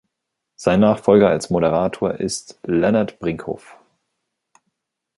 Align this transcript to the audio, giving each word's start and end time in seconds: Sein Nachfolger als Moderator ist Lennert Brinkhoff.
Sein 0.55 0.79
Nachfolger 0.79 1.29
als 1.29 1.51
Moderator 1.51 2.15
ist 2.15 2.59
Lennert 2.63 3.19
Brinkhoff. 3.19 3.77